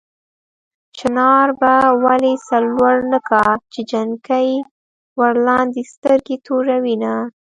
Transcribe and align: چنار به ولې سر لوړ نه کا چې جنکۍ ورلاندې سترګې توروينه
چنار 0.97 1.47
به 1.59 1.73
ولې 2.03 2.33
سر 2.47 2.61
لوړ 2.75 2.95
نه 3.11 3.19
کا 3.29 3.43
چې 3.71 3.79
جنکۍ 3.91 4.49
ورلاندې 5.19 5.81
سترګې 5.93 6.35
توروينه 6.45 7.13